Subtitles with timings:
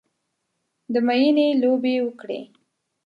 [0.93, 2.39] د میینې لوبې وکړې